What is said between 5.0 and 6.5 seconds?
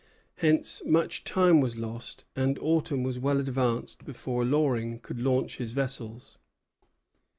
launch his vessels.